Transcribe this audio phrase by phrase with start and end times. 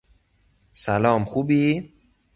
[0.71, 1.93] سلام، خوبی؟